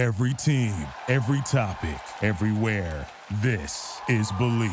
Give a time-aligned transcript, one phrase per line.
[0.00, 0.72] Every team,
[1.08, 3.06] every topic, everywhere.
[3.42, 4.70] This is Bleav.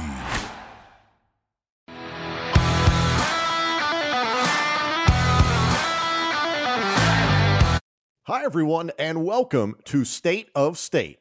[8.24, 11.20] Hi, everyone, and welcome to State of State.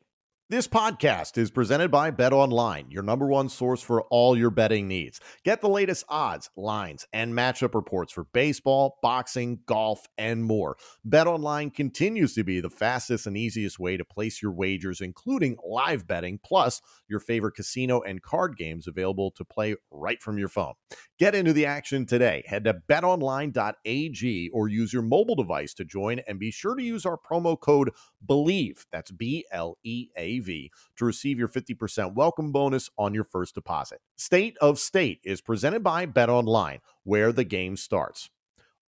[0.48, 4.86] This podcast is presented by Bet Online, your number one source for all your betting
[4.86, 5.20] needs.
[5.42, 10.76] Get the latest odds, lines, and matchup reports for baseball, boxing, golf, and more.
[11.04, 15.56] Bet Online continues to be the fastest and easiest way to place your wagers, including
[15.68, 20.48] live betting, plus your favorite casino and card games available to play right from your
[20.48, 20.74] phone.
[21.18, 22.44] Get into the action today.
[22.46, 27.04] Head to betonline.ag or use your mobile device to join, and be sure to use
[27.04, 27.90] our promo code
[28.24, 28.86] BLEAV.
[28.92, 33.54] That's B L E A V, to receive your 50% welcome bonus on your first
[33.54, 34.00] deposit.
[34.16, 38.30] State of State is presented by Bet Online, where the game starts.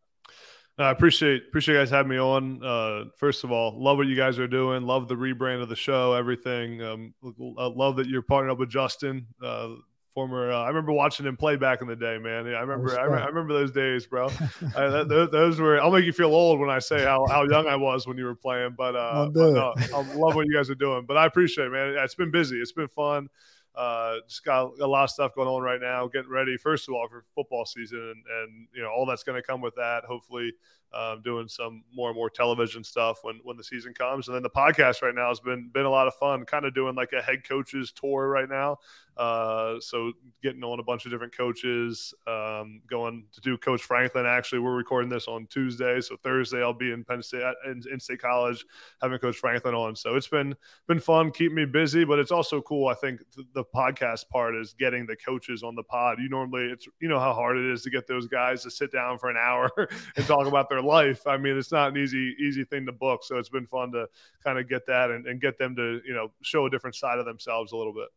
[0.79, 2.65] I appreciate appreciate you guys having me on.
[2.65, 4.85] Uh, first of all, love what you guys are doing.
[4.85, 6.15] Love the rebrand of the show.
[6.15, 6.83] Everything.
[6.83, 9.69] Um, love that you're partnering up with Justin, uh,
[10.15, 10.51] former.
[10.51, 12.47] Uh, I remember watching him play back in the day, man.
[12.47, 12.99] I remember.
[12.99, 14.27] I, I, remember those days, bro.
[14.77, 15.79] I, that, those, those, were.
[15.79, 18.25] I'll make you feel old when I say how, how young I was when you
[18.25, 18.75] were playing.
[18.77, 21.05] But, uh, but no, I love what you guys are doing.
[21.07, 21.97] But I appreciate it, man.
[21.99, 22.57] It's been busy.
[22.57, 23.29] It's been fun.
[23.75, 26.95] Uh, just got a lot of stuff going on right now, getting ready, first of
[26.95, 30.05] all, for football season and, and you know, all that's going to come with that.
[30.05, 30.53] Hopefully,
[30.95, 34.29] um, doing some more and more television stuff when, when the season comes.
[34.29, 36.75] And then the podcast right now has been, been a lot of fun, kind of
[36.75, 38.79] doing like a head coaches tour right now.
[39.17, 40.13] Uh, so
[40.43, 44.27] getting on a bunch of different coaches, um, going to do Coach Franklin.
[44.27, 48.01] Actually, we're recording this on Tuesday, so Thursday I'll be in Penn State in, in
[48.01, 48.65] State College
[49.03, 49.95] having Coach Franklin on.
[49.97, 50.55] So it's been
[50.89, 52.89] been fun, keep me busy, but it's also cool.
[52.89, 56.19] I think th- the podcast part is getting the coaches on the pod.
[56.21, 58.93] You normally it's you know how hard it is to get those guys to sit
[58.93, 59.71] down for an hour
[60.17, 61.27] and talk about their life.
[61.27, 63.25] I mean, it's not an easy easy thing to book.
[63.25, 64.07] So it's been fun to
[64.45, 67.19] kind of get that and, and get them to you know show a different side
[67.19, 68.09] of themselves a little bit.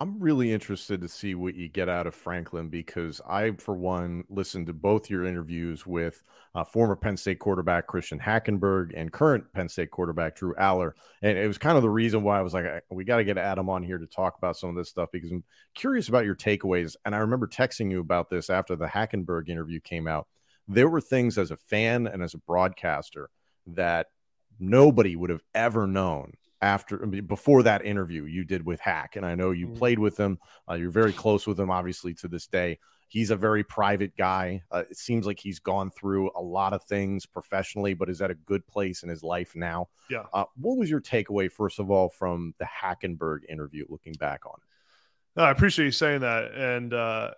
[0.00, 4.24] I'm really interested to see what you get out of Franklin because I, for one,
[4.28, 6.20] listened to both your interviews with
[6.56, 10.94] uh, former Penn State quarterback Christian Hackenberg and current Penn State quarterback Drew Allar.
[11.22, 13.38] And it was kind of the reason why I was like, we got to get
[13.38, 15.44] Adam on here to talk about some of this stuff because I'm
[15.76, 16.96] curious about your takeaways.
[17.04, 20.26] And I remember texting you about this after the Hackenberg interview came out.
[20.66, 23.30] There were things as a fan and as a broadcaster
[23.68, 24.08] that
[24.58, 26.32] nobody would have ever known
[26.64, 29.76] after before that interview you did with Hack, and I know you mm-hmm.
[29.76, 30.38] played with him.
[30.68, 32.78] Uh, you're very close with him, obviously, to this day.
[33.08, 34.62] He's a very private guy.
[34.72, 38.30] Uh, it seems like he's gone through a lot of things professionally, but is at
[38.30, 39.88] a good place in his life now.
[40.10, 40.24] Yeah.
[40.32, 43.84] Uh, what was your takeaway, first of all, from the Hackenberg interview?
[43.88, 47.32] Looking back on it, no, I appreciate you saying that, and uh,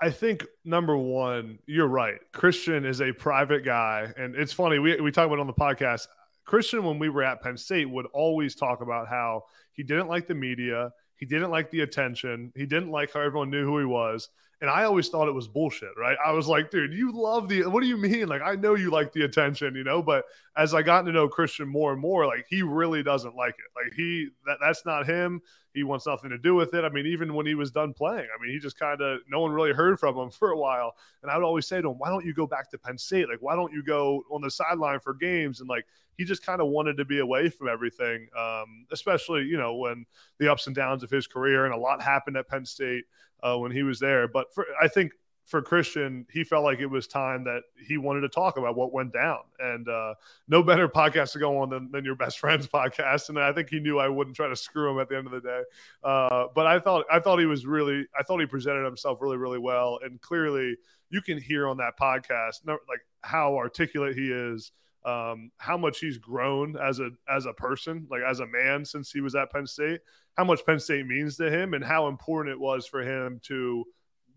[0.00, 2.18] I think number one, you're right.
[2.32, 4.78] Christian is a private guy, and it's funny.
[4.78, 6.06] We we talk about on the podcast.
[6.46, 10.26] Christian, when we were at Penn State, would always talk about how he didn't like
[10.26, 13.84] the media, he didn't like the attention, he didn't like how everyone knew who he
[13.84, 14.28] was,
[14.60, 16.16] And I always thought it was bullshit, right?
[16.24, 18.26] I was like, dude, you love the, what do you mean?
[18.26, 20.24] Like, I know you like the attention, you know, but
[20.56, 23.70] as I got to know Christian more and more, like, he really doesn't like it.
[23.76, 25.42] Like, he, that, that's not him.
[25.76, 26.84] He wants nothing to do with it.
[26.84, 29.40] I mean, even when he was done playing, I mean, he just kind of, no
[29.40, 30.96] one really heard from him for a while.
[31.22, 33.28] And I would always say to him, why don't you go back to Penn State?
[33.28, 35.60] Like, why don't you go on the sideline for games?
[35.60, 35.84] And like,
[36.16, 40.06] he just kind of wanted to be away from everything, um, especially, you know, when
[40.38, 43.04] the ups and downs of his career and a lot happened at Penn State
[43.42, 44.26] uh, when he was there.
[44.26, 45.12] But for, I think
[45.46, 48.92] for Christian, he felt like it was time that he wanted to talk about what
[48.92, 49.38] went down.
[49.60, 50.14] And uh,
[50.48, 53.28] no better podcast to go on than, than, your best friend's podcast.
[53.28, 55.32] And I think he knew I wouldn't try to screw him at the end of
[55.32, 55.62] the day.
[56.02, 59.36] Uh, but I thought I thought he was really I thought he presented himself really
[59.36, 60.00] really well.
[60.02, 60.76] And clearly,
[61.10, 64.72] you can hear on that podcast like how articulate he is.
[65.04, 69.12] Um, how much he's grown as a as a person, like as a man since
[69.12, 70.00] he was at Penn State,
[70.36, 73.84] how much Penn State means to him, and how important it was for him to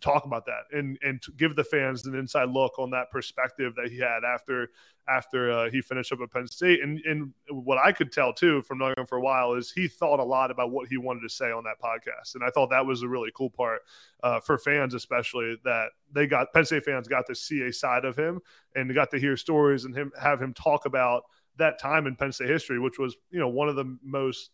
[0.01, 3.91] talk about that and and give the fans an inside look on that perspective that
[3.91, 4.69] he had after
[5.07, 6.81] after uh, he finished up at Penn State.
[6.81, 9.87] And and what I could tell too from knowing him for a while is he
[9.87, 12.69] thought a lot about what he wanted to say on that podcast, and I thought
[12.69, 13.81] that was a really cool part
[14.23, 18.05] uh, for fans, especially that they got Penn State fans got to see a side
[18.05, 18.39] of him
[18.75, 21.23] and got to hear stories and him have him talk about
[21.57, 24.51] that time in Penn State history, which was you know one of the most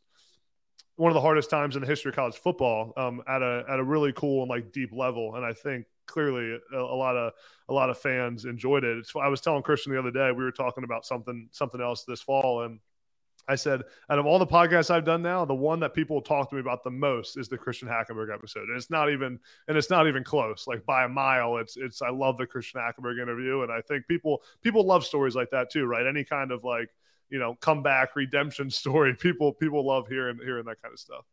[0.98, 3.80] one of the hardest times in the history of college football um, at a at
[3.80, 5.36] a really cool and like deep level.
[5.36, 7.34] And I think clearly a, a, lot of
[7.70, 8.98] a lot of fans enjoyed it.
[8.98, 12.04] It's, I was telling Christian the other day we were talking about something something else
[12.06, 12.80] this fall, and
[13.48, 16.50] I said out of all the podcasts I've done now, the one that people talk
[16.50, 19.78] to me about the most is the Christian Hackenberg episode, and it's not even and
[19.78, 21.58] it's not even close, like by a mile.
[21.58, 25.36] It's it's I love the Christian Hackenberg interview, and I think people people love stories
[25.36, 26.08] like that too, right?
[26.08, 26.90] Any kind of like
[27.36, 29.14] you know comeback redemption story.
[29.20, 31.26] People people love hearing hearing that kind of stuff.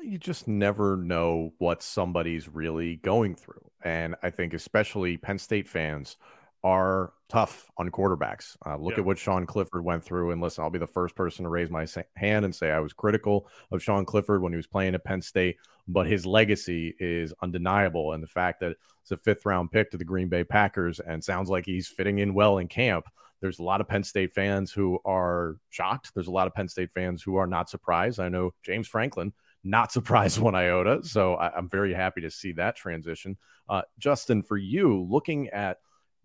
[0.00, 5.68] You just never know what somebody's really going through, and I think especially Penn State
[5.68, 6.16] fans
[6.62, 8.56] are tough on quarterbacks.
[8.64, 9.00] Uh, look yeah.
[9.00, 10.30] at what Sean Clifford went through.
[10.30, 11.86] And listen, I'll be the first person to raise my
[12.16, 15.20] hand and say I was critical of Sean Clifford when he was playing at Penn
[15.20, 18.12] State, but his legacy is undeniable.
[18.12, 21.22] And the fact that it's a fifth round pick to the Green Bay Packers and
[21.22, 23.04] sounds like he's fitting in well in camp
[23.40, 26.12] there's a lot of Penn State fans who are shocked.
[26.14, 28.20] There's a lot of Penn State fans who are not surprised.
[28.20, 29.32] I know James Franklin,
[29.62, 31.00] not surprised one iota.
[31.02, 33.36] So I, am very happy to see that transition.
[33.68, 35.78] Uh, Justin, for you, looking at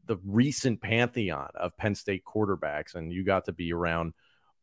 [0.06, 4.14] the recent pantheon of Penn State quarterbacks, and you got to be around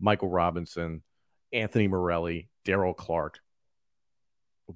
[0.00, 1.02] Michael Robinson,
[1.52, 3.38] Anthony Morelli, Daryl Clark.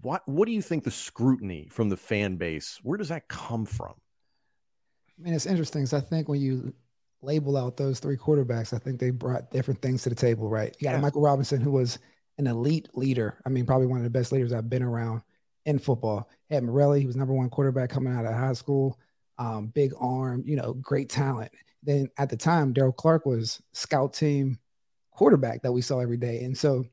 [0.03, 2.79] What what do you think the scrutiny from the fan base?
[2.83, 3.95] Where does that come from?
[5.19, 5.83] I mean, it's interesting.
[5.83, 6.73] Because I think when you
[7.23, 10.75] label out those three quarterbacks, I think they brought different things to the table, right?
[10.79, 11.01] You got yeah.
[11.01, 11.99] Michael Robinson, who was
[12.39, 13.39] an elite leader.
[13.45, 15.23] I mean, probably one of the best leaders I've been around
[15.67, 16.29] in football.
[16.51, 18.99] Ed Morelli, he was number one quarterback coming out of high school,
[19.39, 21.53] um, big arm, you know, great talent.
[21.83, 24.59] Then at the time, Daryl Clark was scout team
[25.13, 26.45] quarterback that we saw every day.
[26.45, 26.85] And so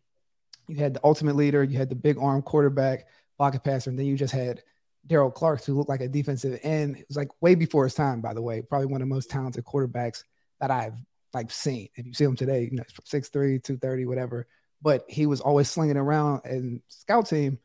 [0.68, 3.08] you had the ultimate leader, you had the big arm quarterback,
[3.38, 4.62] pocket passer, and then you just had
[5.08, 6.98] Daryl Clark, who looked like a defensive end.
[6.98, 8.62] It was like way before his time, by the way.
[8.62, 10.24] Probably one of the most talented quarterbacks
[10.60, 10.96] that I've
[11.34, 11.90] like seen.
[11.96, 14.48] If you see him today, you know, 6'3, 230, whatever.
[14.82, 17.60] But he was always slinging around and scout team.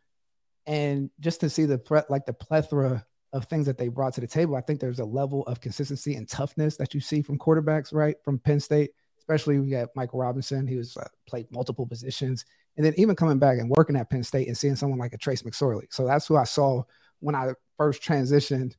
[0.66, 4.26] And just to see the like the plethora of things that they brought to the
[4.26, 7.92] table, I think there's a level of consistency and toughness that you see from quarterbacks,
[7.92, 8.16] right?
[8.24, 12.44] From Penn State, especially we got Michael Robinson, He was uh, played multiple positions.
[12.76, 15.18] And then even coming back and working at Penn State and seeing someone like a
[15.18, 15.86] Trace McSorley.
[15.90, 16.84] So that's who I saw
[17.22, 18.74] when I first transitioned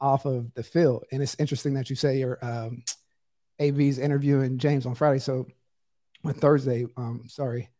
[0.00, 1.04] off of the field.
[1.12, 2.82] And it's interesting that you say your um,
[3.58, 5.20] AV's interviewing James on Friday.
[5.20, 5.46] So
[6.24, 7.70] on Thursday, um, sorry,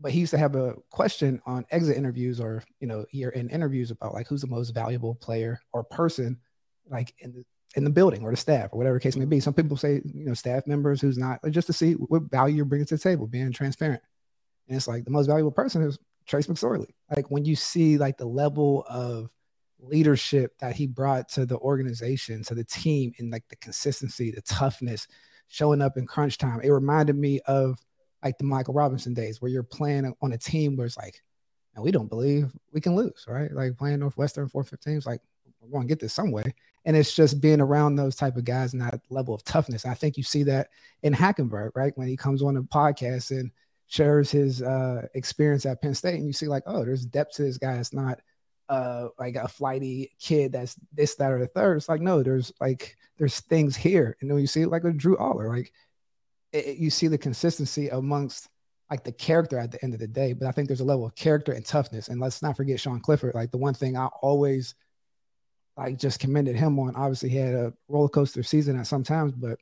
[0.00, 3.48] but he used to have a question on exit interviews or you know year in
[3.48, 6.38] interviews about like who's the most valuable player or person
[6.90, 7.44] like in the
[7.76, 9.40] in the building or the staff or whatever case may be.
[9.40, 12.64] Some people say you know staff members who's not just to see what value you're
[12.64, 14.02] bringing to the table, being transparent.
[14.68, 16.90] And it's like the most valuable person is Trace McSorley.
[17.14, 19.30] Like when you see like the level of
[19.80, 24.42] leadership that he brought to the organization, to the team, and like the consistency, the
[24.42, 25.06] toughness,
[25.48, 26.60] showing up in crunch time.
[26.62, 27.78] It reminded me of
[28.22, 31.22] like the Michael Robinson days where you're playing on a team where it's like,
[31.74, 33.52] and we don't believe we can lose, right?
[33.52, 35.20] Like playing Northwestern 415 is like,
[35.60, 36.54] we're going to get this some way.
[36.84, 39.86] And it's just being around those type of guys and that level of toughness.
[39.86, 40.68] I think you see that
[41.02, 41.96] in Hackenberg, right?
[41.96, 43.50] When he comes on the podcast and
[43.86, 47.42] shares his uh, experience at Penn State, and you see like, oh, there's depth to
[47.42, 47.74] this guy.
[47.74, 48.20] It's not–
[48.68, 51.76] uh like a flighty kid that's this, that, or the third.
[51.76, 54.16] It's like, no, there's like there's things here.
[54.20, 55.72] And then you see it like a Drew Allar, like
[56.52, 58.48] it, you see the consistency amongst
[58.90, 60.32] like the character at the end of the day.
[60.32, 62.08] But I think there's a level of character and toughness.
[62.08, 63.34] And let's not forget Sean Clifford.
[63.34, 64.74] Like the one thing I always
[65.76, 66.94] like just commended him on.
[66.94, 69.58] Obviously, he had a roller coaster season at some times, but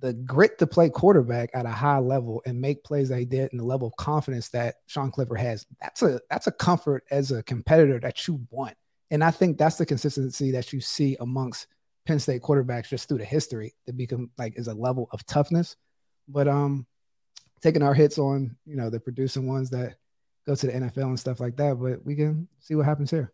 [0.00, 3.52] the grit to play quarterback at a high level and make plays that he did
[3.52, 7.30] and the level of confidence that Sean Clifford has, that's a that's a comfort as
[7.30, 8.76] a competitor that you want.
[9.10, 11.68] And I think that's the consistency that you see amongst
[12.06, 15.76] Penn State quarterbacks just through the history that become like is a level of toughness.
[16.28, 16.86] But um
[17.62, 19.96] taking our hits on, you know, the producing ones that
[20.46, 21.80] go to the NFL and stuff like that.
[21.80, 23.32] But we can see what happens here.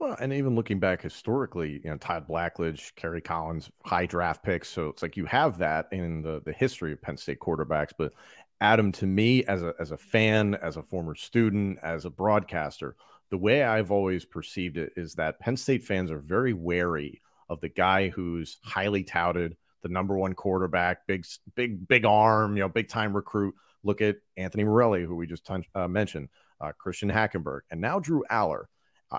[0.00, 4.68] Well, and even looking back historically, you know, Todd Blackledge, Kerry Collins, high draft picks.
[4.70, 7.92] So it's like you have that in the the history of Penn State quarterbacks.
[7.96, 8.14] But
[8.62, 12.96] Adam, to me, as a as a fan, as a former student, as a broadcaster,
[13.30, 17.60] the way I've always perceived it is that Penn State fans are very wary of
[17.60, 21.26] the guy who's highly touted, the number one quarterback, big,
[21.56, 23.54] big, big arm, you know, big time recruit.
[23.82, 26.28] Look at Anthony Morelli, who we just t- uh, mentioned,
[26.60, 28.64] uh, Christian Hackenberg, and now Drew Allar.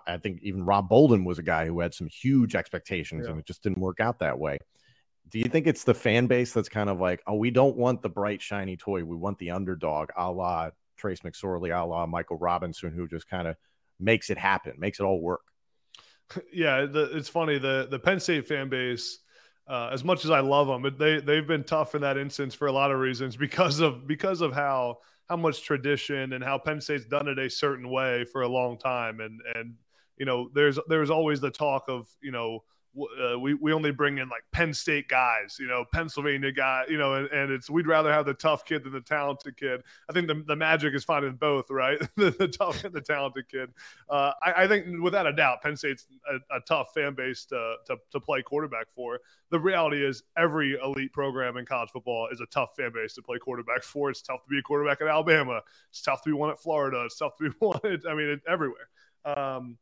[0.08, 3.32] I think even Rob Bolden was a guy who had some huge expectations yeah.
[3.32, 4.58] and it just didn't work out that way.
[5.30, 8.02] Do you think it's the fan base that's kind of like, oh, we don't want
[8.02, 9.04] the bright, shiny toy.
[9.04, 13.48] We want the underdog, a la Trace McSorley, a la Michael Robinson, who just kind
[13.48, 13.56] of
[14.00, 15.42] makes it happen, makes it all work?
[16.54, 17.58] Yeah, the, it's funny.
[17.58, 19.20] The the Penn State fan base,
[19.68, 22.56] uh, as much as I love them, but they they've been tough in that instance
[22.56, 25.00] for a lot of reasons because of because of how
[25.32, 28.78] how much tradition and how Penn State's done it a certain way for a long
[28.78, 29.76] time, and and
[30.18, 32.66] you know there's there's always the talk of you know
[32.98, 36.98] uh, we we only bring in like Penn State guys, you know, Pennsylvania guy, you
[36.98, 39.82] know, and, and it's we'd rather have the tough kid than the talented kid.
[40.10, 42.00] I think the, the magic is finding both, right?
[42.18, 43.70] the, the, tough and the talented kid.
[44.10, 47.76] Uh, I, I, think without a doubt, Penn State's a, a, tough fan base to,
[47.88, 49.20] to to play quarterback for.
[49.52, 53.22] The reality is, every elite program in college football is a tough fan base to
[53.22, 54.10] play quarterback for.
[54.10, 55.62] It's tough to be a quarterback at Alabama.
[55.90, 57.04] It's tough to be one at Florida.
[57.06, 57.80] It's tough to be one.
[57.86, 58.90] At, I mean, it, everywhere.
[59.24, 59.78] Um,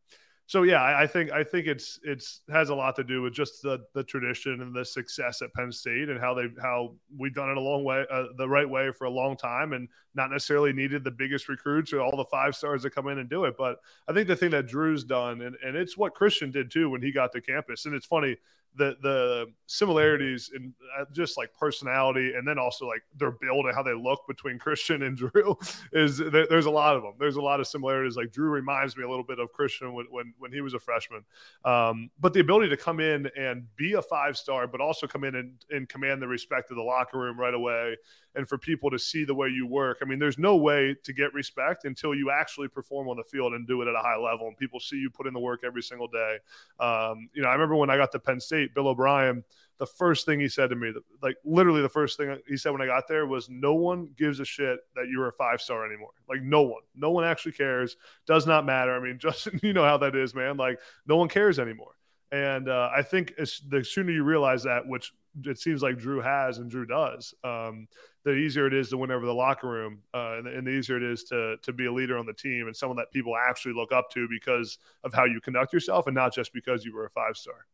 [0.50, 3.62] so yeah, I, think I think it's it's has a lot to do with just
[3.62, 7.52] the the tradition and the success at Penn State and how they how we've done
[7.52, 10.74] it a long way uh, the right way for a long time and not necessarily
[10.74, 13.58] needed the biggest recruits or all the five stars that come in and do it.
[13.60, 13.78] But
[14.08, 17.04] I think the thing that Drew's done and and it's what Christian did too when
[17.04, 17.86] he got to campus.
[17.86, 18.36] And it's funny
[18.76, 23.76] the the similarities in uh, just like personality and then also like their build and
[23.76, 25.58] how they look between Christian and Drew
[25.94, 27.14] is there's a lot of them.
[27.20, 28.16] There's a lot of similarities.
[28.16, 30.80] Like Drew reminds me a little bit of Christian when when, when he was a
[30.80, 31.24] freshman.
[31.66, 35.24] Um, but the ability to come in and be a five star, but also come
[35.24, 37.96] in and, and command the respect of the locker room right away
[38.36, 40.00] and for people to see the way you work.
[40.02, 43.54] I mean, there's no way to get respect until you actually perform on the field
[43.54, 45.62] and do it at a high level, and people see you put in the work
[45.66, 46.38] every single day.
[46.80, 49.44] Um, you know, I remember when I got to Penn State, Bill O'Brien.
[49.78, 52.82] The first thing he said to me, like literally the first thing he said when
[52.82, 56.12] I got there was, "No one gives a shit that you're a five star anymore.
[56.28, 57.96] Like no one, no one actually cares.
[58.26, 58.94] Does not matter.
[58.94, 60.58] I mean, Justin, you know how that is, man.
[60.58, 61.96] Like no one cares anymore."
[62.32, 65.14] And uh, I think the sooner you realize that, which
[65.46, 67.88] it seems like Drew has and Drew does, um,
[68.24, 70.98] the easier it is to win over the locker room, uh, and, and, the easier
[70.98, 73.74] it is to to be a leader on the team and someone that people actually
[73.74, 77.06] look up to because of how you conduct yourself, and not just because you were
[77.06, 77.66] a five star.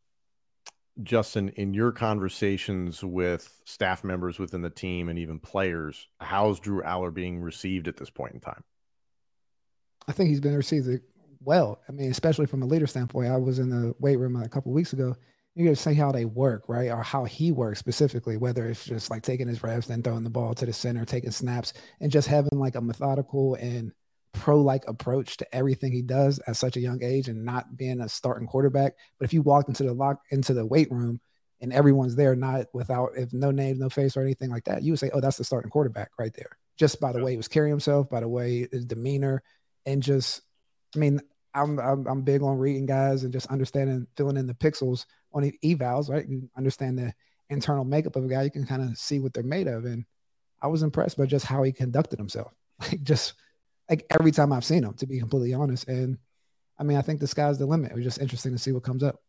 [1.03, 6.81] Justin, in your conversations with staff members within the team and even players, how's Drew
[6.81, 8.63] Allar being received at this point in time?
[10.07, 10.87] I think he's been received
[11.41, 11.81] well.
[11.89, 13.31] I mean, especially from a leader standpoint.
[13.31, 15.15] I was in the weight room a couple weeks ago
[15.55, 16.91] you get to see how they work, right?
[16.91, 20.29] Or how he works specifically, whether it's just like taking his reps, then throwing the
[20.29, 23.93] ball to the center, taking snaps, and just having like a methodical and
[24.35, 28.01] pro like approach to everything he does at such a young age and not being
[28.01, 28.93] a starting quarterback.
[29.17, 31.19] But if you walked into the lock into the weight room
[31.61, 34.91] and everyone's there, not without if no name, no face or anything like that, you
[34.91, 36.57] would say, Oh, that's the starting quarterback right there.
[36.77, 39.41] Just by the way he was carrying himself, by the way his demeanor,
[39.85, 40.41] and just
[40.95, 41.21] I mean,
[41.53, 45.43] I'm, I'm, I'm big on reading guys and just understanding, filling in the pixels on
[45.43, 46.27] the evals, right?
[46.27, 47.13] You understand the
[47.49, 49.85] internal makeup of a guy, you can kind of see what they're made of.
[49.85, 50.05] And
[50.61, 52.53] I was impressed by just how he conducted himself.
[52.81, 53.35] Like just
[53.89, 55.87] like every time I've seen him, to be completely honest.
[55.87, 56.17] And
[56.79, 57.91] I mean, I think the sky's the limit.
[57.91, 59.21] It was just interesting to see what comes up.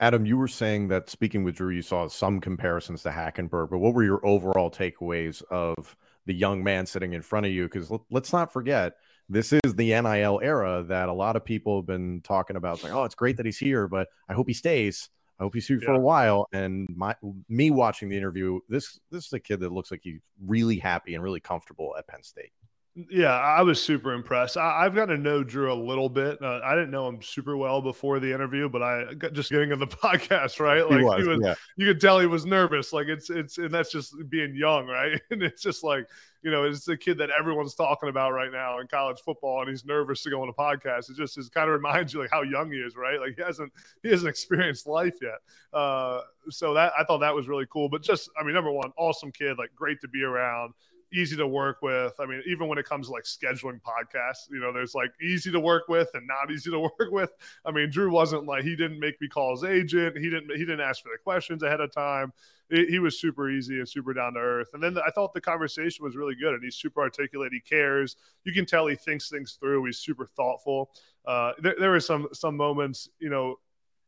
[0.00, 3.78] Adam, you were saying that speaking with Drew, you saw some comparisons to Hackenberg, but
[3.78, 7.64] what were your overall takeaways of the young man sitting in front of you?
[7.64, 8.94] Because let's not forget,
[9.28, 12.76] this is the NIL era that a lot of people have been talking about.
[12.76, 15.10] It's like, oh, it's great that he's here, but I hope he stays.
[15.38, 15.86] I hope he's here yeah.
[15.86, 16.48] for a while.
[16.52, 17.14] And my
[17.48, 21.14] me watching the interview, this this is a kid that looks like he's really happy
[21.14, 22.52] and really comfortable at Penn State.
[22.96, 24.56] Yeah, I was super impressed.
[24.56, 26.42] I, have gotten to know Drew a little bit.
[26.42, 29.72] Uh, I didn't know him super well before the interview, but I got just getting
[29.72, 30.82] on the podcast, right?
[30.82, 31.54] Like he was, he was yeah.
[31.76, 32.92] you could tell he was nervous.
[32.92, 35.20] Like it's it's and that's just being young, right?
[35.30, 36.08] And it's just like
[36.42, 39.68] you know, it's a kid that everyone's talking about right now in college football, and
[39.68, 41.10] he's nervous to go on a podcast.
[41.10, 43.20] It just is kind of reminds you like how young he is, right?
[43.20, 45.38] Like he hasn't he hasn't experienced life yet.
[45.72, 47.88] Uh, so that I thought that was really cool.
[47.88, 50.74] But just I mean, number one, awesome kid, like great to be around
[51.12, 52.14] easy to work with.
[52.20, 55.50] I mean, even when it comes to like scheduling podcasts, you know, there's like easy
[55.52, 57.30] to work with and not easy to work with.
[57.64, 60.16] I mean, Drew wasn't like he didn't make me call his agent.
[60.16, 62.32] He didn't he didn't ask for the questions ahead of time.
[62.70, 64.68] It, he was super easy and super down to earth.
[64.74, 66.54] And then I thought the conversation was really good.
[66.54, 67.52] And he's super articulate.
[67.52, 68.16] He cares.
[68.44, 69.84] You can tell he thinks things through.
[69.86, 70.90] He's super thoughtful.
[71.26, 73.56] Uh, there, there were some some moments, you know,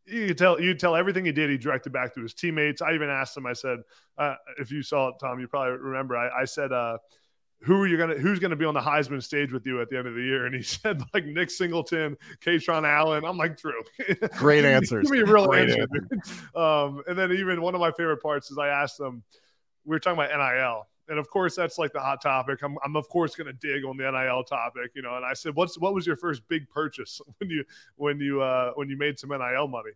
[0.06, 2.92] you could tell you tell everything he did he directed back to his teammates i
[2.92, 3.78] even asked him i said
[4.18, 6.98] uh, if you saw it tom you probably remember i, I said uh,
[7.62, 9.96] who are you gonna who's gonna be on the Heisman stage with you at the
[9.96, 10.46] end of the year?
[10.46, 13.24] And he said like Nick Singleton, Kaytron Allen.
[13.24, 13.80] I'm like Drew.
[14.36, 15.04] Great answers.
[15.04, 15.86] Give me a real Great answer.
[16.12, 16.58] answer.
[16.58, 19.22] Um, and then even one of my favorite parts is I asked him,
[19.84, 22.62] we were talking about NIL, and of course that's like the hot topic.
[22.62, 25.14] I'm, I'm of course going to dig on the NIL topic, you know.
[25.14, 27.64] And I said, "What's what was your first big purchase when you
[27.96, 29.90] when you uh, when you made some NIL money?"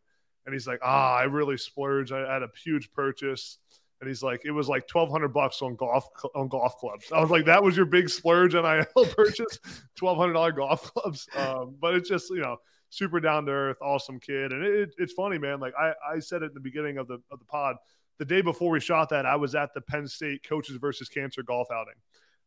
[0.44, 2.12] And he's like, "Ah, I really splurged.
[2.12, 3.56] I had a huge purchase."
[3.99, 7.18] And he's like, "It was like twelve hundred bucks on golf on golf clubs." I
[7.18, 9.58] was like, "That was your big splurge NIL purchase,
[9.94, 12.58] twelve hundred dollar golf clubs." Um, but it's just you know
[12.90, 15.61] super down to earth, awesome kid, and it, it's funny, man.
[15.61, 17.76] Like I, I said it in the beginning of the of the pod
[18.18, 21.42] the day before we shot that, I was at the Penn State Coaches versus Cancer
[21.42, 21.94] golf outing.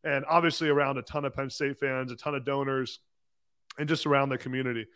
[0.02, 3.00] And obviously, around a ton of Penn State fans, a ton of donors,
[3.78, 4.86] and just around the community.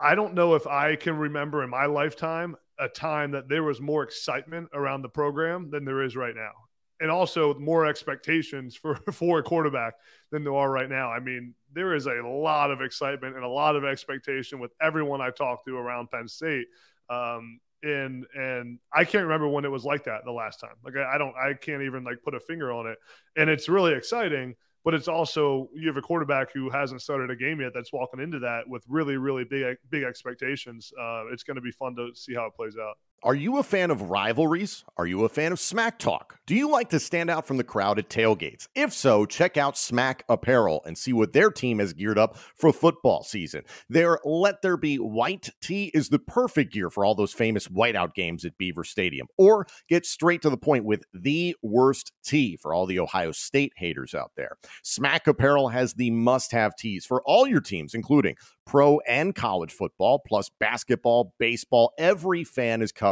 [0.00, 3.80] I don't know if I can remember in my lifetime a time that there was
[3.80, 6.52] more excitement around the program than there is right now.
[7.00, 9.94] And also more expectations for, for a quarterback
[10.30, 11.10] than there are right now.
[11.10, 15.20] I mean, there is a lot of excitement and a lot of expectation with everyone
[15.20, 16.66] I talked to around Penn State.
[17.10, 20.74] Um, and and I can't remember when it was like that the last time.
[20.84, 22.98] Like I, I, don't, I can't even like put a finger on it.
[23.36, 27.36] And it's really exciting, but it's also you have a quarterback who hasn't started a
[27.36, 30.92] game yet that's walking into that with really, really big, big expectations.
[31.00, 32.96] Uh, it's going to be fun to see how it plays out.
[33.22, 34.82] Are you a fan of rivalries?
[34.96, 36.38] Are you a fan of smack talk?
[36.46, 38.66] Do you like to stand out from the crowd at tailgates?
[38.74, 42.72] If so, check out Smack Apparel and see what their team has geared up for
[42.72, 43.64] football season.
[43.90, 48.14] Their Let There Be White tee is the perfect gear for all those famous whiteout
[48.14, 49.26] games at Beaver Stadium.
[49.36, 53.74] Or get straight to the point with the worst tee for all the Ohio State
[53.76, 54.56] haters out there.
[54.82, 59.72] Smack Apparel has the must have tees for all your teams, including pro and college
[59.72, 61.92] football, plus basketball, baseball.
[61.98, 63.09] Every fan is covered.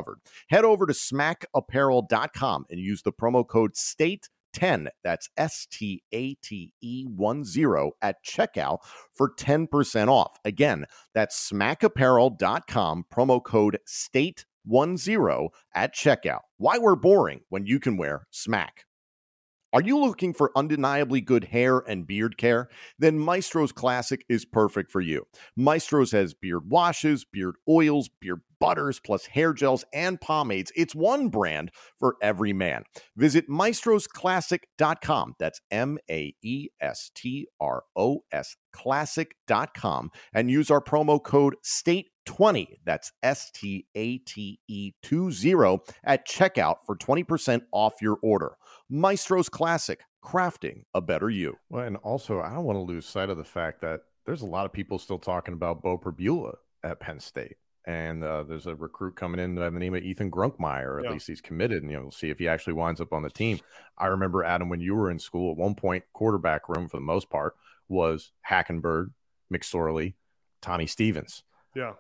[0.49, 8.25] Head over to smackapparel.com and use the promo code STATE 10 that's s-t-a-t-e 10 at
[8.25, 8.79] checkout
[9.13, 10.39] for 10% off.
[10.45, 10.85] Again
[11.15, 16.41] that's smackapparel.com promo code state 10 at checkout.
[16.57, 18.85] Why we're boring when you can wear smack
[19.73, 22.69] are you looking for undeniably good hair and beard care?
[22.99, 25.27] Then Maestro's Classic is perfect for you.
[25.57, 30.73] Maestro's has beard washes, beard oils, beard butters, plus hair gels and pomades.
[30.75, 32.85] It's one brand for every man.
[33.17, 35.35] Visit maestrosclassic.com.
[35.39, 41.57] That's M A E S T R O S classic.com and use our promo code
[41.65, 42.67] STATE20.
[42.85, 48.57] That's S T A T E 20 at checkout for 20% off your order.
[48.91, 51.57] Maestro's Classic, crafting a better you.
[51.69, 54.47] Well, and also, I don't want to lose sight of the fact that there's a
[54.47, 57.57] lot of people still talking about Beau Pribula at Penn State.
[57.87, 60.99] And uh, there's a recruit coming in by the name of Ethan Grunkemeyer.
[60.99, 61.13] At yeah.
[61.13, 63.31] least he's committed, and you know, we'll see if he actually winds up on the
[63.31, 63.61] team.
[63.97, 65.53] I remember Adam when you were in school.
[65.53, 67.55] At one point, quarterback room for the most part
[67.89, 69.13] was Hackenberg,
[69.53, 70.15] McSorley,
[70.61, 71.45] Tommy Stevens.
[71.75, 71.95] Yeah,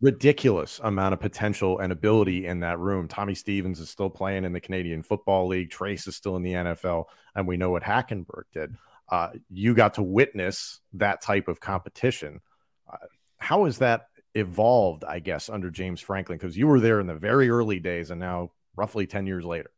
[0.00, 3.08] ridiculous amount of potential and ability in that room.
[3.08, 5.70] Tommy Stevens is still playing in the Canadian Football League.
[5.70, 8.76] Trace is still in the NFL, and we know what Hackenberg did.
[9.08, 12.40] Uh, you got to witness that type of competition.
[12.90, 12.96] Uh,
[13.38, 16.38] how has that evolved, I guess, under James Franklin?
[16.38, 19.70] Because you were there in the very early days, and now roughly 10 years later.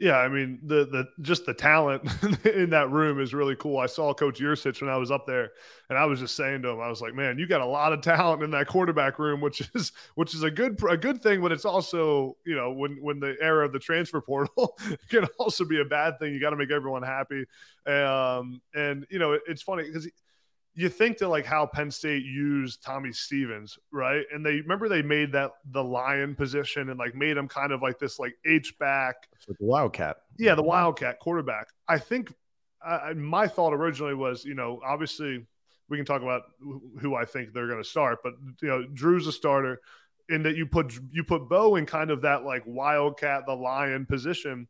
[0.00, 2.02] Yeah, I mean the the just the talent
[2.46, 3.76] in that room is really cool.
[3.76, 5.50] I saw Coach Yurcich when I was up there,
[5.90, 7.92] and I was just saying to him, I was like, "Man, you got a lot
[7.92, 11.42] of talent in that quarterback room, which is which is a good a good thing,
[11.42, 14.78] but it's also you know when when the era of the transfer portal
[15.10, 16.32] can also be a bad thing.
[16.32, 17.44] You got to make everyone happy,
[17.86, 20.08] um, and you know it, it's funny because
[20.80, 24.24] you think that like how Penn State used Tommy Stevens, right?
[24.32, 27.82] And they remember they made that the lion position and like made him kind of
[27.82, 30.16] like this like H back, like the wildcat.
[30.38, 31.68] Yeah, the wildcat quarterback.
[31.86, 32.32] I think
[32.82, 35.46] I, my thought originally was, you know, obviously
[35.90, 36.42] we can talk about
[37.00, 39.80] who I think they're going to start, but you know, Drew's a starter
[40.30, 44.06] in that you put you put Bo in kind of that like wildcat, the lion
[44.06, 44.66] position.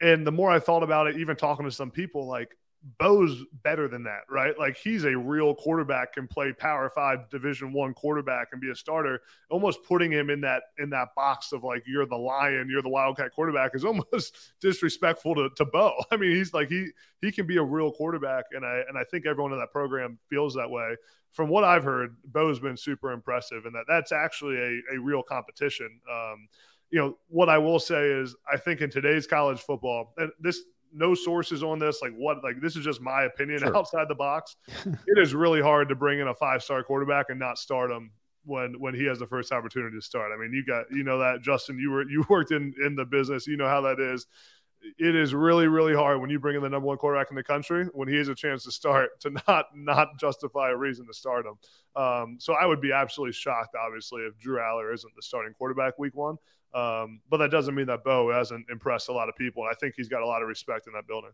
[0.00, 2.56] And the more I thought about it, even talking to some people, like
[2.98, 4.58] Bo's better than that, right?
[4.58, 8.76] Like he's a real quarterback, can play Power Five Division One quarterback and be a
[8.76, 9.22] starter.
[9.50, 12.90] Almost putting him in that in that box of like you're the lion, you're the
[12.90, 15.94] wildcat quarterback is almost disrespectful to, to Bo.
[16.10, 16.88] I mean, he's like he
[17.22, 20.18] he can be a real quarterback, and I and I think everyone in that program
[20.28, 20.96] feels that way.
[21.30, 25.22] From what I've heard, Bo's been super impressive, and that that's actually a, a real
[25.22, 26.00] competition.
[26.12, 26.48] Um,
[26.90, 30.60] you know what I will say is I think in today's college football, and this
[30.94, 32.00] no sources on this.
[32.00, 32.42] Like what?
[32.42, 33.76] Like this is just my opinion sure.
[33.76, 34.56] outside the box.
[34.86, 38.12] it is really hard to bring in a five star quarterback and not start him
[38.44, 40.30] when when he has the first opportunity to start.
[40.32, 43.04] I mean, you got you know that Justin, you were you worked in in the
[43.04, 44.26] business, you know how that is.
[44.98, 47.42] It is really really hard when you bring in the number one quarterback in the
[47.42, 51.14] country when he has a chance to start to not not justify a reason to
[51.14, 51.54] start him.
[51.96, 55.98] Um, so I would be absolutely shocked, obviously, if Drew Allar isn't the starting quarterback
[55.98, 56.36] week one.
[56.74, 59.62] Um, but that doesn't mean that Bo hasn't impressed a lot of people.
[59.62, 61.30] And I think he's got a lot of respect in that building.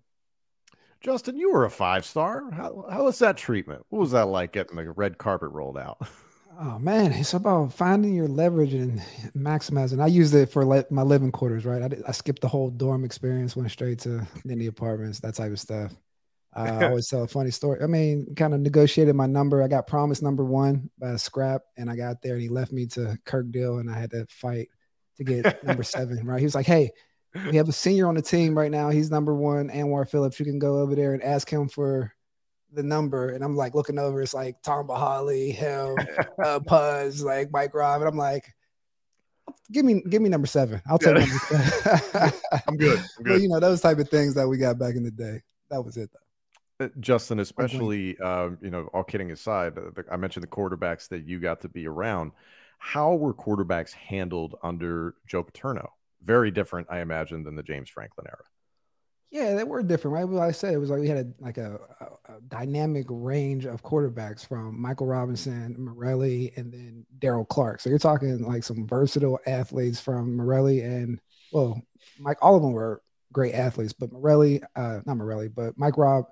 [1.00, 2.50] Justin, you were a five star.
[2.50, 3.85] How, how was that treatment?
[3.88, 5.98] What was that like getting the red carpet rolled out?
[6.62, 9.00] Oh man, it's about finding your leverage and
[9.35, 9.98] maximizing.
[9.98, 11.81] I used it for le- my living quarters, right?
[11.81, 15.35] I, did, I skipped the whole dorm experience, went straight to in the apartments, that
[15.35, 15.94] type of stuff.
[16.55, 17.83] Uh, I always tell a funny story.
[17.83, 19.62] I mean, kind of negotiated my number.
[19.62, 22.72] I got promised number one by a scrap, and I got there, and he left
[22.72, 24.68] me to Kirkdale, and I had to fight
[25.21, 26.39] to get number seven, right?
[26.39, 26.91] He was like, hey,
[27.35, 28.91] we have a senior on the team right now.
[28.91, 30.41] He's number one, Anwar Phillips.
[30.41, 32.13] You can go over there and ask him for
[32.73, 33.31] the number.
[33.31, 35.95] And I'm like looking over, it's like Tamba Hali, him,
[36.45, 38.01] uh, Puzz, like Mike Robb.
[38.01, 38.53] And I'm like,
[39.71, 40.81] give me give me number seven.
[40.89, 41.25] I'll take yeah.
[41.25, 42.33] number seven.
[42.67, 42.99] I'm good.
[42.99, 43.33] I'm good.
[43.33, 45.43] But, you know, those type of things that we got back in the day.
[45.71, 46.87] That was it though.
[46.87, 51.27] Uh, Justin, especially, uh, you know, all kidding aside, uh, I mentioned the quarterbacks that
[51.27, 52.33] you got to be around.
[52.81, 55.93] How were quarterbacks handled under Joe Paterno?
[56.23, 58.43] Very different, I imagine, than the James Franklin era.
[59.31, 60.29] Yeah, they were different, right?
[60.29, 63.64] Like I said, it was like we had a like a, a, a dynamic range
[63.66, 67.81] of quarterbacks from Michael Robinson, Morelli, and then Daryl Clark.
[67.81, 71.21] So you're talking like some versatile athletes from Morelli and
[71.53, 71.81] well,
[72.19, 72.38] Mike.
[72.43, 76.25] All of them were great athletes, but Morelli, uh, not Morelli, but Mike Robb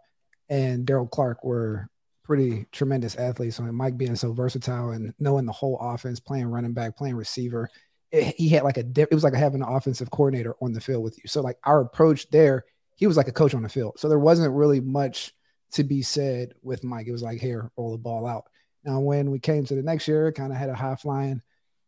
[0.49, 1.89] and Daryl Clark were
[2.29, 3.57] pretty tremendous athletes.
[3.57, 7.71] So Mike being so versatile and knowing the whole offense, playing running back, playing receiver,
[8.13, 11.03] it, he had like a it was like having an offensive coordinator on the field
[11.03, 11.25] with you.
[11.27, 13.99] So like our approach there, he was like a coach on the field.
[13.99, 15.33] So there wasn't really much
[15.73, 17.07] to be said with Mike.
[17.07, 18.45] It was like here, roll the ball out.
[18.85, 21.41] Now when we came to the next year, kind of had a high flying.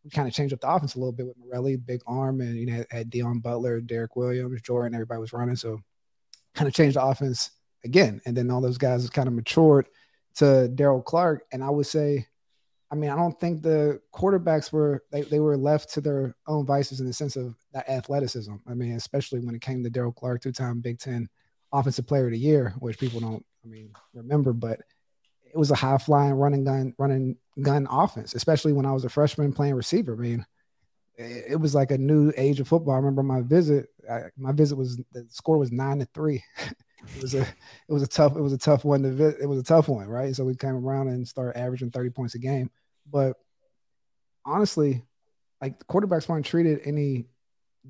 [0.04, 2.56] We kind of changed up the offense a little bit with Morelli, big arm, and
[2.56, 4.94] you know had, Deon Butler, Derek Williams, Jordan.
[4.94, 5.80] Everybody was running, so
[6.54, 7.50] kind of changed the offense
[7.84, 8.22] again.
[8.24, 9.86] And then all those guys kind of matured
[10.36, 11.44] to Daryl Clark.
[11.52, 12.26] And I would say,
[12.90, 16.66] I mean, I don't think the quarterbacks were they, they were left to their own
[16.66, 18.54] vices in the sense of that athleticism.
[18.66, 21.28] I mean, especially when it came to Daryl Clark, two-time Big Ten
[21.72, 24.80] Offensive Player of the Year, which people don't, I mean, remember, but
[25.44, 29.08] it was a high flying running gun, running gun offense, especially when I was a
[29.08, 30.14] freshman playing receiver.
[30.14, 30.46] I mean,
[31.16, 32.94] it, was like a new age of football.
[32.94, 33.88] I remember my visit.
[34.10, 36.42] I, my visit was the score was nine to three.
[37.16, 39.58] it was a it was a tough it was a tough one to it was
[39.58, 40.34] a tough one, right?
[40.34, 42.70] So we came around and started averaging 30 points a game.
[43.10, 43.36] But
[44.44, 45.02] honestly,
[45.60, 47.26] like quarterbacks weren't treated any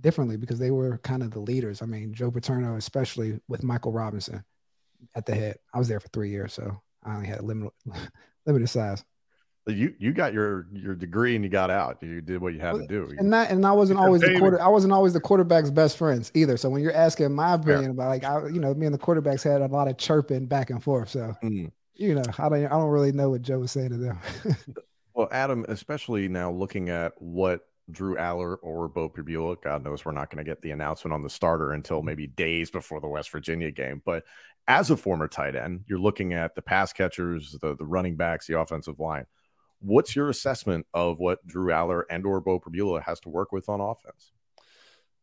[0.01, 1.83] differently because they were kind of the leaders.
[1.83, 4.45] I mean, Joe Paterno, especially with Michael Robinson
[5.15, 5.57] at the head.
[5.75, 7.73] I was there for three years, so I only had a limited
[8.47, 9.05] limited size
[9.71, 11.99] you you got your your degree and you got out.
[12.03, 13.11] You did what you had to do.
[13.19, 14.61] And that and I wasn't always the quarter.
[14.61, 16.57] I wasn't always the quarterback's best friends either.
[16.57, 17.91] So when you're asking my opinion yeah.
[17.91, 20.71] about like I, you know, me and the quarterbacks had a lot of chirping back
[20.71, 21.11] and forth.
[21.11, 21.71] So mm.
[21.95, 24.19] you know, I don't I don't really know what Joe was saying to them.
[25.15, 29.61] well, Adam, especially now looking at what Drew Allar or Bo Pribula.
[29.61, 32.71] God knows we're not going to get the announcement on the starter until maybe days
[32.71, 34.01] before the West Virginia game.
[34.05, 34.25] But
[34.69, 38.47] as a former tight end, you're looking at the pass catchers, the the running backs,
[38.47, 39.27] the offensive line
[39.81, 43.69] What's your assessment of what Drew Allar and or Bo Pribula has to work with
[43.69, 44.33] on offense?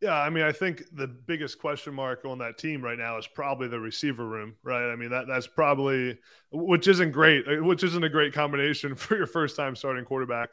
[0.01, 3.25] Yeah, I mean, I think the biggest question mark on that team right now is
[3.25, 4.91] probably the receiver room, right?
[4.91, 6.19] I mean, that that's probably
[6.51, 10.49] which isn't great, which isn't a great combination for your first time starting quarterback.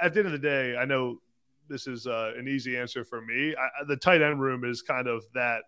[0.00, 1.18] At the end of the day, I know
[1.68, 3.54] this is uh, an easy answer for me.
[3.56, 5.62] I, the tight end room is kind of that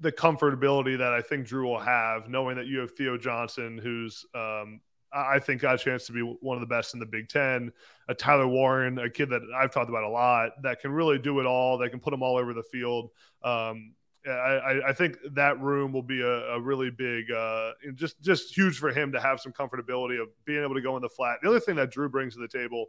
[0.00, 4.26] the comfortability that I think Drew will have, knowing that you have Theo Johnson, who's
[4.34, 4.80] um,
[5.14, 7.72] I think got a chance to be one of the best in the Big Ten.
[8.08, 11.40] A Tyler Warren, a kid that I've talked about a lot, that can really do
[11.40, 11.78] it all.
[11.78, 13.10] They can put them all over the field.
[13.42, 13.94] Um,
[14.26, 18.78] I, I think that room will be a, a really big, uh, just just huge
[18.78, 21.38] for him to have some comfortability of being able to go in the flat.
[21.42, 22.86] The other thing that Drew brings to the table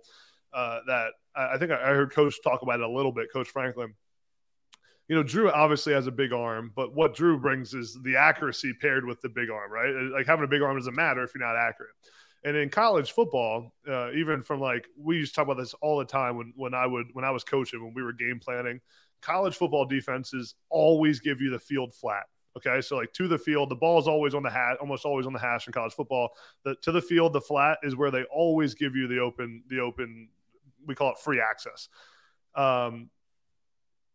[0.54, 3.50] uh, that I, I think I heard Coach talk about it a little bit, Coach
[3.50, 3.94] Franklin.
[5.08, 8.74] You know, Drew obviously has a big arm, but what Drew brings is the accuracy
[8.74, 9.94] paired with the big arm, right?
[10.12, 11.94] Like having a big arm doesn't matter if you're not accurate.
[12.44, 15.98] And in college football, uh, even from like we used to talk about this all
[15.98, 18.82] the time when when I would when I was coaching when we were game planning
[19.26, 22.24] college football defenses always give you the field flat.
[22.58, 25.26] Okay, so like to the field, the ball is always on the hat, almost always
[25.26, 26.30] on the hash in college football.
[26.64, 29.80] The to the field, the flat is where they always give you the open, the
[29.80, 30.30] open.
[30.88, 31.90] We call it free access.
[32.56, 33.10] Um,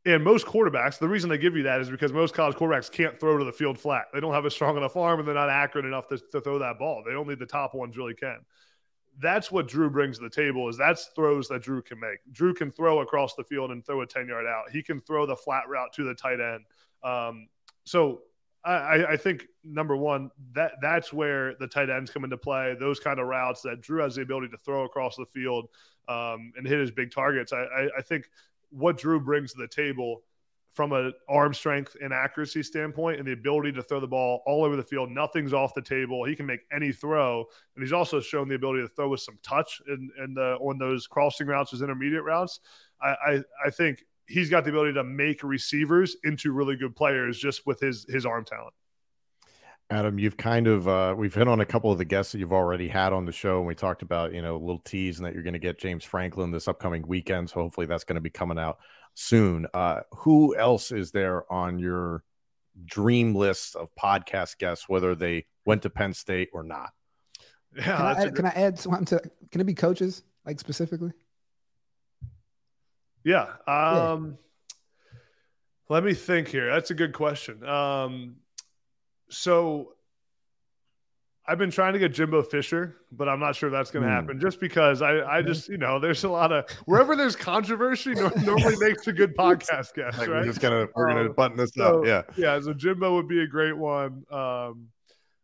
[0.07, 3.19] and most quarterbacks, the reason they give you that is because most college quarterbacks can't
[3.19, 4.07] throw to the field flat.
[4.13, 6.59] They don't have a strong enough arm, and they're not accurate enough to, to throw
[6.59, 7.03] that ball.
[7.07, 8.39] They only the top ones really can
[9.21, 12.19] that's what Drew brings to the table is that's throws that Drew can make.
[12.33, 14.71] Drew can throw across the field and throw a 10 yard out.
[14.71, 16.65] He can throw the flat route to the tight end.
[17.03, 17.49] Um,
[17.85, 18.23] so
[18.65, 22.77] I, I, think number one, that that's where the tight ends come into play.
[22.79, 25.69] Those kind of routes that Drew has the ability to throw across the field
[26.09, 27.55] um, and hit his big targets.
[27.55, 28.29] I, I, I think
[28.71, 30.23] what Drew brings to the table
[30.73, 34.65] from an arm strength and accuracy standpoint and the ability to throw the ball all
[34.65, 35.11] over the field.
[35.11, 36.25] Nothing's off the table.
[36.25, 37.45] He can make any throw.
[37.75, 40.79] And he's also shown the ability to throw with some touch in, in the, on
[40.79, 42.61] those crossing routes, those intermediate routes.
[43.03, 47.39] I, I, I think he's got the ability to make receivers into really good players
[47.39, 48.73] just with his his arm talent.
[49.91, 52.53] Adam, you've kind of uh, we've hit on a couple of the guests that you've
[52.53, 55.27] already had on the show, and we talked about you know a little tease and
[55.27, 57.51] that you're going to get James Franklin this upcoming weekend.
[57.51, 58.79] So hopefully that's going to be coming out
[59.15, 59.67] soon.
[59.75, 62.23] Uh, who else is there on your
[62.85, 66.91] dream list of podcast guests, whether they went to Penn State or not?
[67.77, 69.21] Yeah, can, I add, can I add something to?
[69.51, 71.13] Can it be coaches like specifically?
[73.25, 73.47] Yeah.
[73.67, 74.39] Um,
[75.07, 75.17] yeah.
[75.89, 76.73] Let me think here.
[76.73, 77.65] That's a good question.
[77.65, 78.37] Um,
[79.31, 79.95] so
[81.47, 84.15] I've been trying to get Jimbo Fisher, but I'm not sure that's going to mm.
[84.15, 88.15] happen just because I, I just, you know, there's a lot of wherever there's controversy
[88.15, 90.29] normally makes a good podcast guest, like right?
[90.29, 92.07] We're just going to, we're going to um, button this so, up.
[92.07, 92.23] Yeah.
[92.37, 92.61] Yeah.
[92.61, 94.25] So Jimbo would be a great one.
[94.31, 94.91] Um,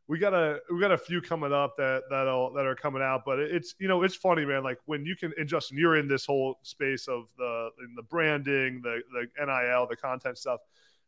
[0.06, 3.22] we got a, we got a few coming up that, that'll, that are coming out,
[3.26, 4.62] but it's, you know, it's funny, man.
[4.62, 8.02] Like when you can, and Justin, you're in this whole space of the, in the
[8.04, 10.60] branding, the, the NIL, the content stuff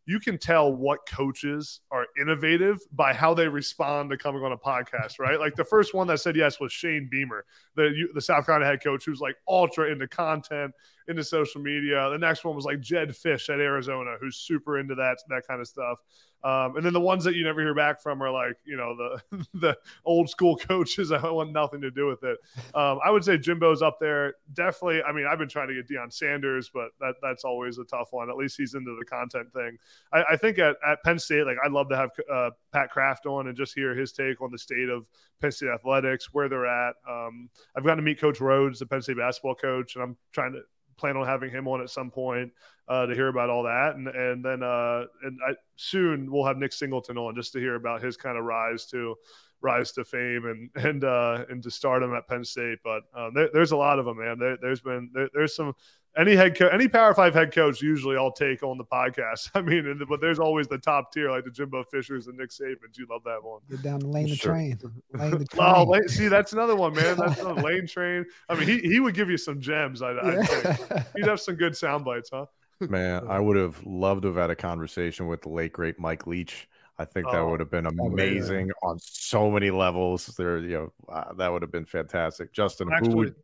[0.09, 4.57] you can tell what coaches are innovative by how they respond to coming on a
[4.57, 5.39] podcast, right?
[5.39, 7.45] like the first one that said yes was Shane Beamer,
[7.77, 10.73] the the South Carolina head coach, who's like ultra into content,
[11.09, 12.09] into social media.
[12.11, 15.61] The next one was like Jedd Fisch at Arizona, who's super into that that kind
[15.61, 15.99] of stuff.
[16.45, 18.95] Um, and then the ones that you never hear back from are like, you know,
[18.97, 22.39] the the old school coaches that want nothing to do with it.
[22.75, 24.35] Um, I would say Jimbo's up there.
[24.53, 25.03] Definitely.
[25.03, 28.09] I mean, I've been trying to get Deion Sanders, but that that's always a tough
[28.13, 28.31] one.
[28.31, 29.79] At least he's into the content thing.
[30.13, 33.27] I, I think at, at Penn State, like I'd love to have uh, Pat Kraft
[33.27, 35.09] on and just hear his take on the state of
[35.41, 36.95] Penn State athletics, where they're at.
[37.09, 40.53] Um, I've gotten to meet Coach Rhoades, the Penn State basketball coach, and I'm trying
[40.53, 40.61] to
[40.99, 42.53] plan on having him on at some point
[42.89, 46.59] uh, to hear about all that, and and then uh, and I, soon we'll have
[46.59, 49.15] Nick Singleton on just to hear about his kind of rise to
[49.61, 52.79] rise to fame and and uh, and to stardom at Penn State.
[52.85, 54.39] But um, there, there's a lot of them, man.
[54.39, 55.75] There, has been there, there's some
[56.17, 59.51] any head coach, any Power Five head coach, usually I'll take on the podcast.
[59.55, 62.51] I mean, and, but there's always the top tier, like the Jimbo Fishers and Nick
[62.51, 62.97] Sabans.
[62.97, 63.61] You love that one.
[63.71, 64.35] Get down the lane sure.
[64.35, 64.79] the train.
[65.15, 65.75] Lane the train.
[65.77, 67.17] oh, lane, see, that's another one, man.
[67.17, 68.25] That's a lane train.
[68.49, 70.03] I mean, he, he would give you some gems.
[70.03, 70.43] I, yeah.
[70.43, 72.47] think he'd have some good sound bites, huh?
[72.81, 76.27] Man, I would have loved to have had a conversation with the late great Mike
[76.27, 76.69] Leach.
[77.01, 80.27] I think that oh, would have been amazing on so many levels.
[80.27, 82.53] There, you know, uh, that would have been fantastic.
[82.53, 83.35] Justin, Actually, who would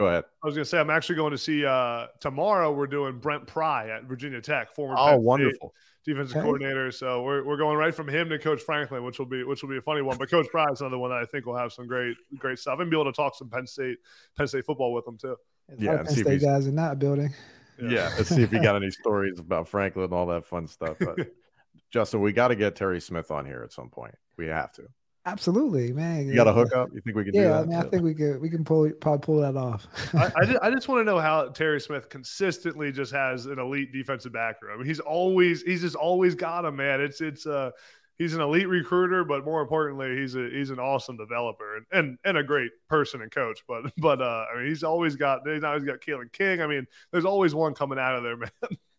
[0.00, 0.24] Go ahead.
[0.42, 2.72] I was going to say I'm actually going to see uh, tomorrow.
[2.72, 5.74] We're doing Brent Pry at Virginia Tech, former oh Penn wonderful
[6.06, 6.42] defensive okay.
[6.42, 6.90] coordinator.
[6.90, 9.68] So we're, we're going right from him to Coach Franklin, which will be which will
[9.68, 10.16] be a funny one.
[10.16, 12.80] But Coach Pry is another one that I think will have some great great stuff
[12.80, 13.98] and be able to talk some Penn State
[14.38, 15.36] Penn State football with them too.
[15.76, 17.34] Yeah, Penn State guys in that building.
[17.78, 17.90] Yeah.
[17.90, 20.96] yeah, let's see if you got any stories about Franklin and all that fun stuff.
[20.98, 21.18] But
[21.90, 24.14] Justin, we got to get Terry Smith on here at some point.
[24.38, 24.88] We have to.
[25.26, 26.26] Absolutely, man.
[26.26, 26.88] You got a hookup?
[26.94, 27.34] You think we can?
[27.34, 28.40] Yeah, I mean, I think we could.
[28.40, 29.86] We can pull probably pull that off.
[30.14, 33.58] I, I, just, I just want to know how Terry Smith consistently just has an
[33.58, 34.72] elite defensive backer.
[34.72, 37.02] I mean, he's always he's just always got him, man.
[37.02, 37.70] It's it's uh
[38.18, 42.18] he's an elite recruiter, but more importantly, he's a he's an awesome developer and and,
[42.24, 43.60] and a great person and coach.
[43.68, 46.62] But but uh, I mean, he's always got he's always got Kalen King.
[46.62, 48.50] I mean, there's always one coming out of there, man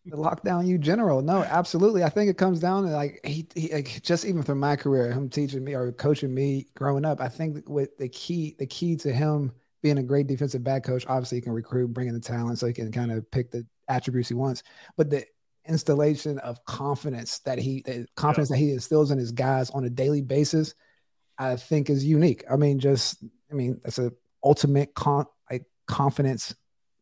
[0.04, 1.22] the lockdown you general.
[1.22, 2.02] No, absolutely.
[2.02, 5.12] I think it comes down to like he, he like just even from my career,
[5.12, 7.20] him teaching me or coaching me growing up.
[7.20, 11.06] I think with the key, the key to him being a great defensive back coach,
[11.08, 13.66] obviously he can recruit, bring in the talent, so he can kind of pick the
[13.88, 14.62] attributes he wants.
[14.96, 15.24] But the
[15.68, 17.84] installation of confidence that he
[18.16, 18.56] confidence yeah.
[18.56, 20.74] that he instills in his guys on a daily basis,
[21.38, 22.44] I think is unique.
[22.50, 24.12] I mean, just I mean, that's a
[24.42, 26.54] ultimate con like confidence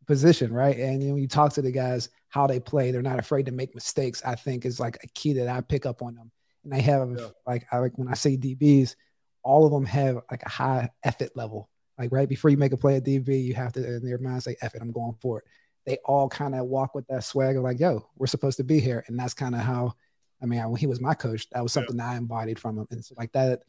[0.07, 0.77] position, right?
[0.77, 3.53] And you when you talk to the guys, how they play, they're not afraid to
[3.53, 4.23] make mistakes.
[4.25, 6.31] I think is like a key that I pick up on them.
[6.65, 7.27] And they have yeah.
[7.47, 8.95] like I like when I say DBs,
[9.43, 11.69] all of them have like a high effort level.
[11.99, 14.43] Like right before you make a play at DB, you have to in your mind
[14.43, 15.45] say, "Effort, I'm going for it."
[15.87, 18.81] They all kind of walk with that swag of like, "Yo, we're supposed to be
[18.81, 19.95] here," and that's kind of how.
[20.43, 22.13] I mean, when he was my coach, that was something yeah.
[22.13, 23.61] I embodied from him, and so like that,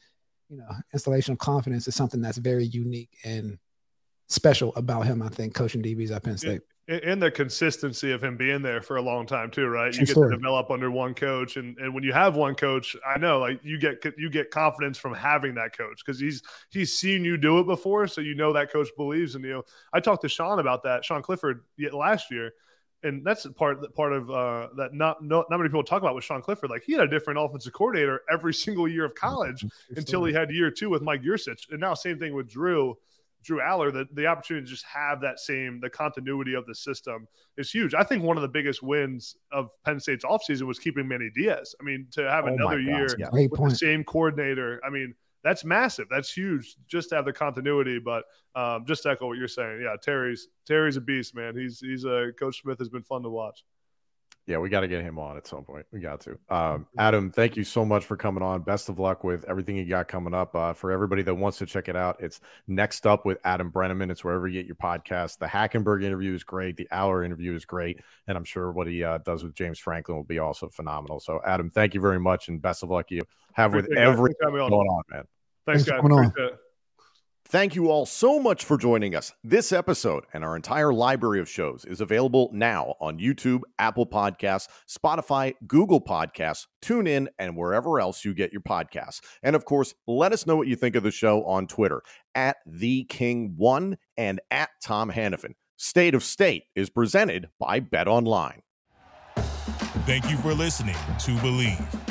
[0.48, 3.58] you know, installation of confidence is something that's very unique and
[4.30, 5.22] special about him.
[5.22, 8.98] I think coaching DBs at Penn State and the consistency of him being there for
[8.98, 9.94] a long time too, right?
[9.94, 13.18] You get to develop under one coach, and and when you have one coach, I
[13.18, 17.24] know like you get you get confidence from having that coach because he's he's seen
[17.24, 19.64] you do it before, so you know that coach believes in you.
[19.94, 21.64] I talked to Sean about that, Sean Clifford,
[21.94, 22.52] last year,
[23.04, 26.24] and that's part part of uh, that not, not not many people talk about with
[26.24, 26.70] Sean Clifford.
[26.70, 29.66] Like he had a different offensive coordinator every single year of college
[29.96, 32.98] until he had year two with Mike Yurcich, and now same thing with Drew
[33.44, 37.28] Drew Allar, the, the opportunity to just have that same the continuity of the system
[37.58, 37.94] is huge.
[37.94, 41.76] I think one of the biggest wins of Penn State's offseason was keeping Manny Diaz.
[41.80, 43.30] I mean, to have oh another year yeah.
[43.32, 43.72] with point.
[43.72, 46.08] the same coordinator, I mean, that's massive.
[46.10, 48.00] That's huge just to have the continuity.
[48.00, 48.26] But
[48.56, 49.82] um, just to echo what you're saying.
[49.84, 51.58] Yeah, Terry's Terry's a beast, man.
[51.58, 53.64] He's he's a uh, Coach Smith has been fun to watch.
[54.52, 55.86] Yeah, we got to get him on at some point.
[55.94, 56.38] We got to.
[56.50, 58.64] Um, Adam, thank you so much for coming on.
[58.64, 60.54] Best of luck with everything you got coming up.
[60.54, 64.12] Uh, for everybody that wants to check it out, it's next up with Adam Breneman.
[64.12, 65.38] It's wherever you get your podcast.
[65.38, 66.76] The Hackenberg interview is great.
[66.76, 70.18] The Allar interview is great, and I'm sure what he uh, does with James Franklin
[70.18, 71.22] will be also phenomenal.
[71.22, 73.22] So, Adam, thank you very much, and best of luck you
[73.54, 75.24] have with everything going on, man.
[75.66, 76.52] Thanks, Thanks guys.
[77.52, 79.34] Thank you all so much for joining us.
[79.44, 84.70] This episode and our entire library of shows is available now on YouTube, Apple Podcasts,
[84.90, 89.20] Spotify, Google Podcasts, TuneIn, and wherever else you get your podcasts.
[89.44, 92.02] And of course, let us know what you think of the show on Twitter
[92.36, 95.56] at the King One and at Tom Hannafin.
[95.76, 98.62] State of State is presented by Bet Online.
[100.06, 102.11] Thank you for listening to Bleav.